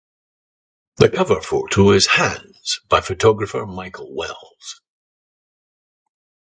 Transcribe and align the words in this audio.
The 0.95 1.09
cover 1.09 1.39
photo 1.43 1.91
is 1.91 2.07
"Hands" 2.07 2.79
by 2.89 3.01
photographer 3.01 3.67
Michael 3.67 4.11
Wells. 4.15 4.81